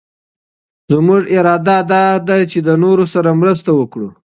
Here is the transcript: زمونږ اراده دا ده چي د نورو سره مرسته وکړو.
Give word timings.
زمونږ 0.91 1.23
اراده 1.37 1.77
دا 1.91 2.03
ده 2.27 2.37
چي 2.51 2.59
د 2.67 2.69
نورو 2.83 3.05
سره 3.13 3.29
مرسته 3.41 3.69
وکړو. 3.75 4.09